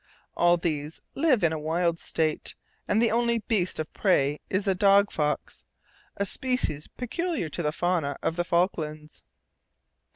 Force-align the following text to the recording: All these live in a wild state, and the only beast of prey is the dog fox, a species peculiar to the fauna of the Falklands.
All 0.35 0.57
these 0.57 0.99
live 1.13 1.43
in 1.43 1.53
a 1.53 1.59
wild 1.59 1.99
state, 1.99 2.55
and 2.87 2.99
the 2.99 3.11
only 3.11 3.37
beast 3.37 3.79
of 3.79 3.93
prey 3.93 4.39
is 4.49 4.65
the 4.65 4.73
dog 4.73 5.11
fox, 5.11 5.63
a 6.17 6.25
species 6.25 6.87
peculiar 6.87 7.49
to 7.49 7.61
the 7.61 7.71
fauna 7.71 8.17
of 8.23 8.35
the 8.35 8.43
Falklands. 8.43 9.21